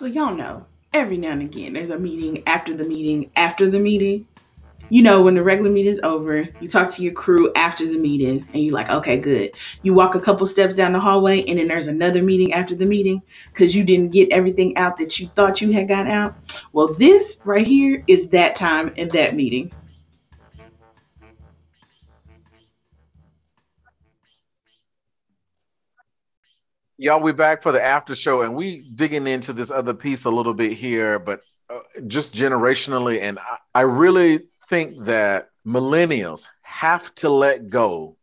[0.00, 3.78] So y'all know, every now and again, there's a meeting after the meeting after the
[3.78, 4.26] meeting.
[4.88, 7.98] You know, when the regular meeting is over, you talk to your crew after the
[7.98, 9.50] meeting, and you're like, okay, good.
[9.82, 12.86] You walk a couple steps down the hallway, and then there's another meeting after the
[12.86, 13.20] meeting
[13.52, 16.34] because you didn't get everything out that you thought you had got out.
[16.72, 19.70] Well, this right here is that time in that meeting.
[27.02, 30.30] Y'all, we back for the after show, and we digging into this other piece a
[30.30, 37.02] little bit here, but uh, just generationally, and I, I really think that millennials have
[37.14, 38.18] to let go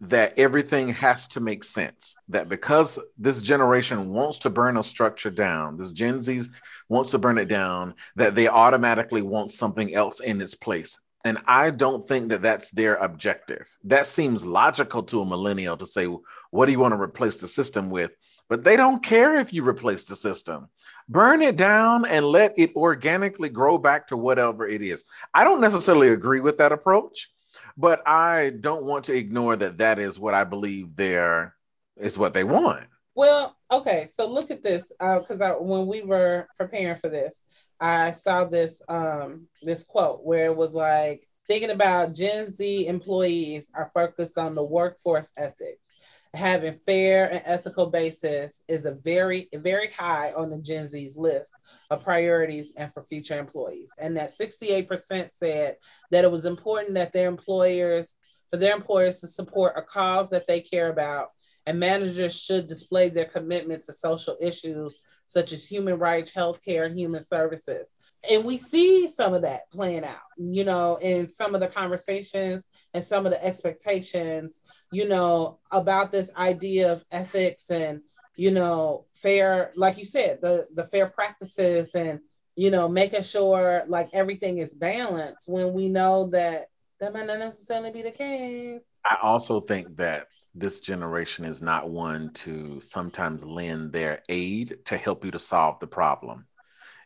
[0.00, 2.16] that everything has to make sense.
[2.30, 6.42] That because this generation wants to burn a structure down, this Gen Z
[6.88, 10.98] wants to burn it down, that they automatically want something else in its place.
[11.26, 13.66] And I don't think that that's their objective.
[13.82, 16.06] That seems logical to a millennial to say,
[16.52, 18.12] what do you want to replace the system with?
[18.48, 20.68] But they don't care if you replace the system.
[21.08, 25.02] Burn it down and let it organically grow back to whatever it is.
[25.34, 27.28] I don't necessarily agree with that approach,
[27.76, 31.56] but I don't want to ignore that that is what I believe there
[31.96, 32.86] is what they want.
[33.16, 37.42] Well, okay, so look at this because uh, when we were preparing for this,
[37.80, 43.70] I saw this um this quote where it was like thinking about Gen Z employees
[43.74, 45.92] are focused on the workforce ethics.
[46.34, 51.50] Having fair and ethical basis is a very very high on the Gen Z's list
[51.90, 53.92] of priorities and for future employees.
[53.98, 55.76] And that 68% said
[56.10, 58.16] that it was important that their employers
[58.50, 61.30] for their employers to support a cause that they care about
[61.66, 66.98] and managers should display their commitment to social issues such as human rights, healthcare, and
[66.98, 67.86] human services.
[68.28, 72.64] And we see some of that playing out, you know, in some of the conversations
[72.94, 74.60] and some of the expectations,
[74.92, 78.00] you know, about this idea of ethics and,
[78.36, 82.20] you know, fair, like you said, the the fair practices and,
[82.56, 86.68] you know, making sure like everything is balanced when we know that
[87.00, 88.82] that might not necessarily be the case.
[89.04, 90.26] I also think that
[90.58, 95.78] this generation is not one to sometimes lend their aid to help you to solve
[95.80, 96.46] the problem.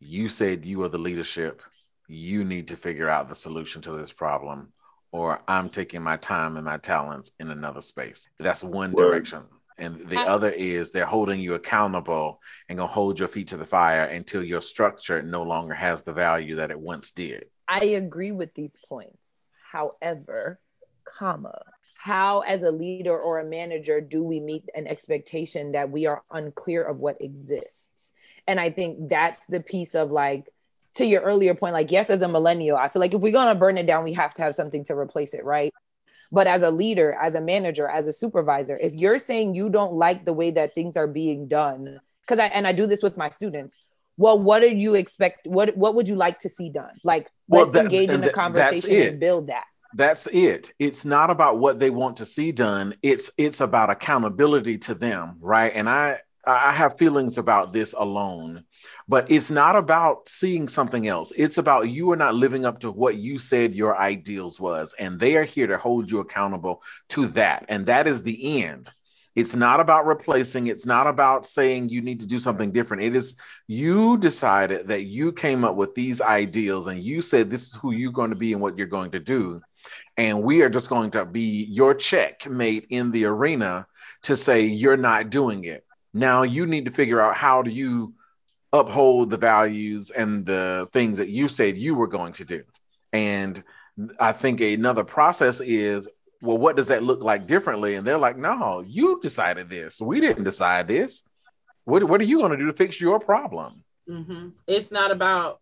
[0.00, 1.60] You said you are the leadership.
[2.08, 4.72] You need to figure out the solution to this problem,
[5.12, 8.26] or I'm taking my time and my talents in another space.
[8.40, 9.10] That's one Word.
[9.10, 9.42] direction.
[9.76, 13.56] And the I, other is they're holding you accountable and gonna hold your feet to
[13.56, 17.44] the fire until your structure no longer has the value that it once did.
[17.68, 19.18] I agree with these points.
[19.72, 20.60] However,
[21.04, 21.60] comma,
[22.04, 26.22] how as a leader or a manager do we meet an expectation that we are
[26.30, 28.12] unclear of what exists?
[28.46, 30.50] And i think that's the piece of like
[30.96, 33.48] to your earlier point like yes as a millennial i feel like if we're going
[33.48, 35.72] to burn it down we have to have something to replace it right?
[36.30, 39.94] But as a leader as a manager as a supervisor if you're saying you don't
[39.94, 43.16] like the way that things are being done because i and i do this with
[43.16, 43.78] my students
[44.18, 46.96] well what do you expect what what would you like to see done?
[47.02, 49.64] Like well, let's that, engage in a conversation and build that
[49.96, 50.72] that's it.
[50.78, 52.94] It's not about what they want to see done.
[53.02, 55.72] It's it's about accountability to them right?
[55.74, 58.64] And i i have feelings about this alone.
[59.08, 61.32] But it's not about seeing something else.
[61.36, 64.94] It's about you are not living up to what you said your ideals was.
[64.98, 67.64] And they are here to hold you accountable to that.
[67.68, 68.90] And that is the end.
[69.34, 70.66] It's not about replacing.
[70.68, 73.02] It's not about saying you need to do something different.
[73.02, 73.34] It is
[73.66, 77.92] you decided that you came up with these ideals and you said this is who
[77.92, 79.60] you're going to be and what you're going to do
[80.16, 83.86] and we are just going to be your checkmate in the arena
[84.22, 85.84] to say you're not doing it.
[86.12, 88.14] Now you need to figure out how do you
[88.72, 92.62] uphold the values and the things that you said you were going to do.
[93.12, 93.62] And
[94.18, 96.08] I think another process is,
[96.40, 97.94] well, what does that look like differently?
[97.94, 100.00] And they're like, no, you decided this.
[100.00, 101.22] We didn't decide this.
[101.84, 103.84] What, what are you going to do to fix your problem?
[104.08, 104.48] Mm-hmm.
[104.66, 105.60] It's not about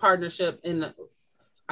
[0.00, 0.92] partnership in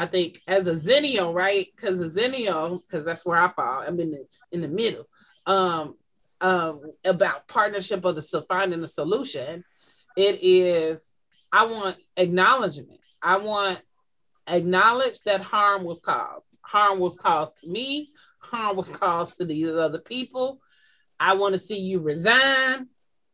[0.01, 1.67] I think as a Zennial, right?
[1.77, 3.83] Because a Zennial, because that's where I fall.
[3.87, 5.07] I'm in the in the middle.
[5.45, 5.97] Um,
[6.41, 9.63] um, about partnership of the finding the solution.
[10.17, 11.17] It is
[11.53, 13.01] I want acknowledgement.
[13.21, 13.79] I want
[14.47, 16.49] acknowledge that harm was caused.
[16.63, 18.09] Harm was caused to me.
[18.39, 20.63] Harm was caused to these other people.
[21.19, 22.89] I want to see you resign.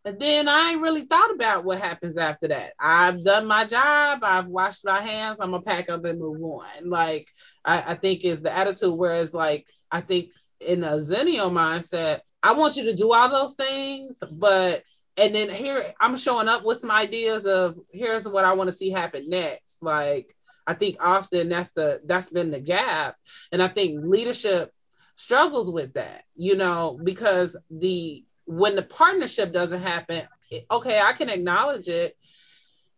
[0.07, 2.75] And then I ain't really thought about what happens after that.
[2.79, 4.21] I've done my job.
[4.23, 5.39] I've washed my hands.
[5.41, 6.89] I'm gonna pack up and move on.
[6.89, 7.29] Like
[7.65, 8.95] I, I think is the attitude.
[8.95, 10.31] Whereas like I think
[10.61, 14.85] in a Zennial mindset, I want you to do all those things, but
[15.17, 18.77] and then here I'm showing up with some ideas of here's what I want to
[18.77, 19.83] see happen next.
[19.83, 20.37] Like
[20.69, 23.17] I think often that's the that's been the gap,
[23.51, 24.73] and I think leadership
[25.17, 26.23] struggles with that.
[26.37, 30.23] You know because the when the partnership doesn't happen,
[30.71, 32.17] okay, I can acknowledge it.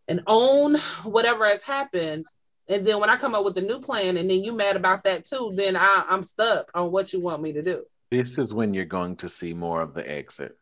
[0.08, 2.26] and own whatever has happened.
[2.68, 5.04] And then when I come up with a new plan and then you mad about
[5.04, 7.84] that too, then I, I'm stuck on what you want me to do.
[8.10, 10.56] This is when you're going to see more of the exit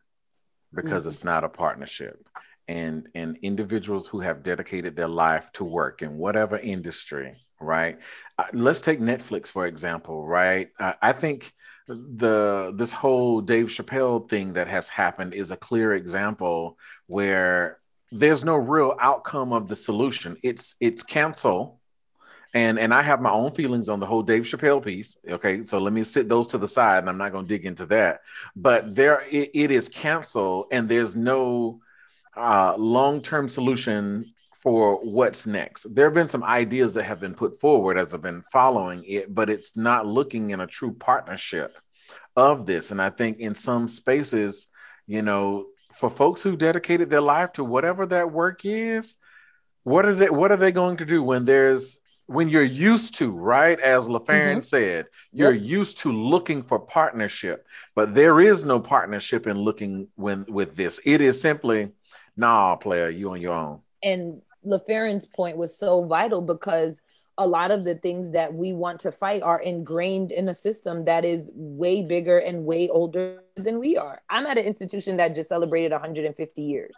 [0.73, 1.11] because mm-hmm.
[1.11, 2.25] it's not a partnership.
[2.67, 7.97] And and individuals who have dedicated their life to work in whatever industry, right?
[8.37, 10.69] Uh, let's take Netflix for example, right?
[10.77, 11.53] Uh, I think
[11.87, 17.79] the this whole Dave Chappelle thing that has happened is a clear example where
[18.11, 20.37] there's no real outcome of the solution.
[20.43, 21.79] It's it's cancel
[22.53, 25.15] and and I have my own feelings on the whole Dave Chappelle piece.
[25.29, 27.65] Okay, so let me sit those to the side, and I'm not going to dig
[27.65, 28.21] into that.
[28.55, 31.81] But there, it, it is canceled, and there's no
[32.35, 34.33] uh, long-term solution
[34.67, 35.85] for what's next.
[35.95, 39.33] There have been some ideas that have been put forward as I've been following it,
[39.33, 41.77] but it's not looking in a true partnership
[42.35, 42.91] of this.
[42.91, 44.67] And I think in some spaces,
[45.07, 45.67] you know,
[46.01, 49.15] for folks who dedicated their life to whatever that work is,
[49.83, 53.31] what are they what are they going to do when there's when you're used to,
[53.31, 53.79] right?
[53.79, 54.67] As LaFerrin mm-hmm.
[54.67, 55.63] said, you're yep.
[55.63, 57.65] used to looking for partnership,
[57.95, 60.99] but there is no partnership in looking when with this.
[61.05, 61.93] It is simply,
[62.35, 63.79] nah, player, you on your own.
[64.03, 66.99] And LaFerrin's point was so vital because
[67.37, 71.05] a lot of the things that we want to fight are ingrained in a system
[71.05, 74.21] that is way bigger and way older than we are.
[74.29, 76.95] I'm at an institution that just celebrated 150 years.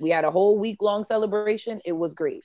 [0.00, 1.80] We had a whole week long celebration.
[1.84, 2.42] It was great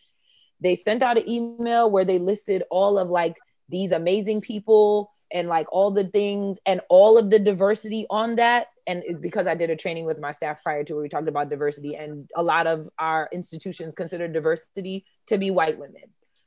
[0.59, 3.35] they sent out an email where they listed all of like
[3.69, 8.67] these amazing people and like all the things and all of the diversity on that
[8.87, 11.27] and it's because I did a training with my staff prior to where we talked
[11.27, 16.03] about diversity and a lot of our institutions consider diversity to be white women.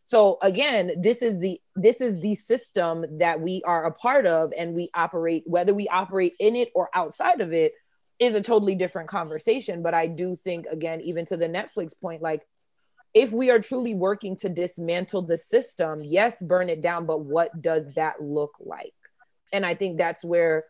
[0.06, 4.52] So again, this is the this is the system that we are a part of
[4.58, 7.74] and we operate whether we operate in it or outside of it
[8.18, 12.22] is a totally different conversation, but I do think again even to the Netflix point
[12.22, 12.42] like
[13.14, 17.60] if we are truly working to dismantle the system, yes, burn it down, but what
[17.60, 18.94] does that look like?
[19.52, 20.64] And I think that's where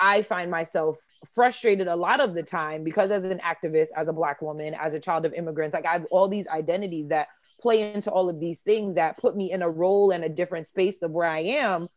[0.00, 0.96] I find myself
[1.34, 4.94] frustrated a lot of the time because as an activist, as a black woman, as
[4.94, 7.28] a child of immigrants, like I have all these identities that
[7.60, 10.66] play into all of these things that put me in a role and a different
[10.66, 11.88] space of where I am.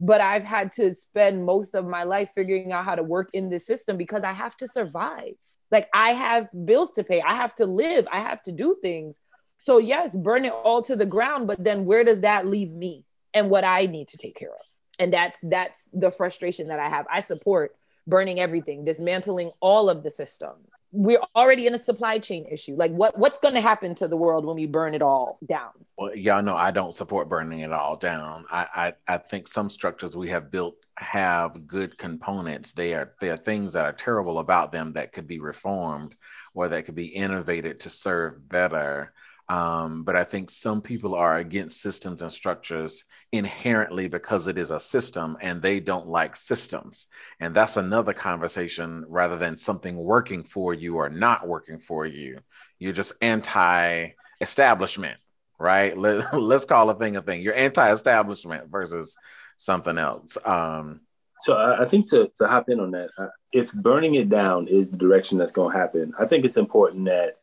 [0.00, 3.50] But I've had to spend most of my life figuring out how to work in
[3.50, 5.34] this system because I have to survive.
[5.72, 9.18] Like I have bills to pay, I have to live, I have to do things.
[9.60, 13.04] So yes, burn it all to the ground, but then where does that leave me
[13.34, 14.64] and what I need to take care of?
[14.98, 17.06] And that's that's the frustration that I have.
[17.10, 17.76] I support
[18.08, 20.70] burning everything, dismantling all of the systems.
[20.92, 22.74] We're already in a supply chain issue.
[22.74, 25.70] Like what what's going to happen to the world when we burn it all down?
[25.96, 28.46] Well, y'all know I don't support burning it all down.
[28.50, 32.72] I I, I think some structures we have built have good components.
[32.74, 36.16] They are there are things that are terrible about them that could be reformed
[36.54, 39.12] or that could be innovated to serve better.
[39.48, 43.02] Um, but I think some people are against systems and structures
[43.32, 47.06] inherently because it is a system and they don't like systems.
[47.40, 52.40] And that's another conversation rather than something working for you or not working for you.
[52.78, 54.08] You're just anti
[54.42, 55.18] establishment,
[55.58, 55.96] right?
[55.96, 57.40] Let, us call a thing a thing.
[57.40, 59.14] You're anti establishment versus
[59.56, 60.36] something else.
[60.44, 61.00] Um,
[61.40, 64.90] so I, think to, to hop in on that, uh, if burning it down is
[64.90, 67.36] the direction that's going to happen, I think it's important that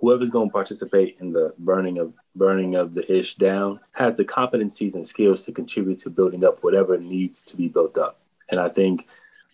[0.00, 4.24] whoever's going to participate in the burning of burning of the ish down has the
[4.24, 8.18] competencies and skills to contribute to building up whatever needs to be built up.
[8.48, 9.06] And I think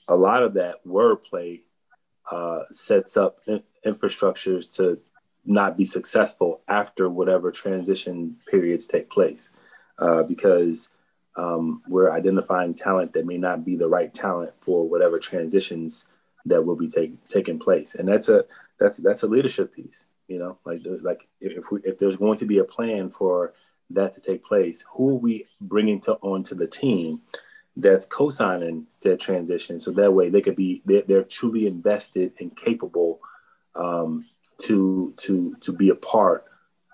[0.08, 1.60] a lot of that wordplay
[2.30, 5.00] uh, sets up in- infrastructures to
[5.44, 9.50] not be successful after whatever transition periods take place,
[9.98, 10.88] uh, because
[11.36, 16.04] um, we're identifying talent that may not be the right talent for whatever transitions
[16.46, 18.44] that will be take, taking place, and that's a
[18.78, 20.04] that's that's a leadership piece.
[20.28, 23.54] You know, like like if we, if there's going to be a plan for
[23.90, 27.20] that to take place, who are we bringing to onto the team
[27.76, 32.56] that's co-signing said transition, so that way they could be they're, they're truly invested and
[32.56, 33.20] capable
[33.76, 34.26] um,
[34.58, 36.44] to to to be a part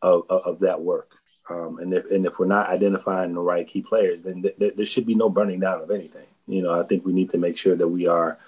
[0.03, 1.13] of, of, that work.
[1.49, 4.77] Um, and if and if we're not identifying the right key players, then th- th-
[4.77, 6.27] there should be no burning down of anything.
[6.47, 8.39] You know, I think we need to make sure that we are,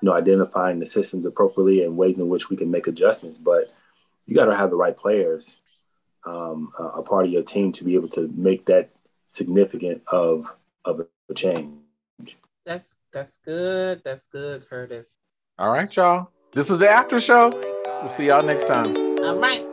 [0.00, 3.38] you know, identifying the systems appropriately and ways in which we can make adjustments.
[3.38, 3.72] But
[4.28, 5.58] you got to have the right players
[6.24, 8.90] um, uh, a part of your team to be able to make that
[9.30, 10.54] significant of
[10.84, 11.80] of a change.
[12.66, 14.02] That's that's good.
[14.04, 15.18] That's good, Curtis.
[15.58, 16.30] All right, y'all.
[16.52, 17.50] This is the after show.
[18.02, 18.94] We'll see y'all next time.
[19.24, 19.64] All right.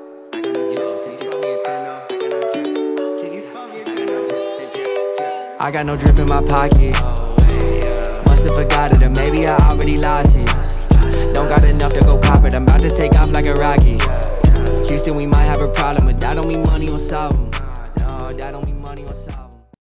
[5.58, 6.94] I got no drip in my pocket.
[8.28, 10.46] Must have forgot it, or maybe I already lost it.
[11.34, 12.54] Don't got enough to go cop it.
[12.54, 14.25] I'm about to take off like a rocket.
[14.88, 16.08] Then we might have a problem.
[16.08, 17.55] But that don't mean money will solve 'em.